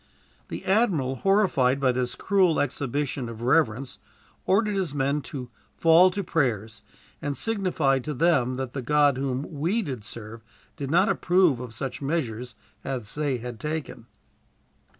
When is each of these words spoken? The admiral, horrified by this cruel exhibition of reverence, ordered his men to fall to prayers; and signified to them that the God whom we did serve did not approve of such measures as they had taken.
The 0.47 0.65
admiral, 0.65 1.17
horrified 1.17 1.79
by 1.79 1.91
this 1.91 2.15
cruel 2.15 2.59
exhibition 2.59 3.29
of 3.29 3.43
reverence, 3.43 3.99
ordered 4.47 4.73
his 4.73 4.95
men 4.95 5.21
to 5.29 5.51
fall 5.77 6.09
to 6.09 6.23
prayers; 6.23 6.81
and 7.21 7.37
signified 7.37 8.03
to 8.05 8.15
them 8.15 8.55
that 8.55 8.73
the 8.73 8.81
God 8.81 9.17
whom 9.17 9.45
we 9.59 9.83
did 9.83 10.03
serve 10.03 10.43
did 10.75 10.89
not 10.89 11.07
approve 11.07 11.59
of 11.59 11.75
such 11.75 12.01
measures 12.01 12.55
as 12.83 13.13
they 13.13 13.37
had 13.37 13.59
taken. 13.59 14.07